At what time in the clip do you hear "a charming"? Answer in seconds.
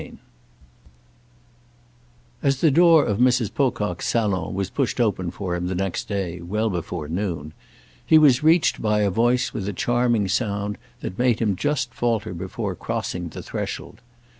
9.69-10.27